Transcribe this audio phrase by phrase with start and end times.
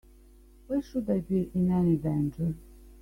[0.65, 2.55] Why should I be in any danger?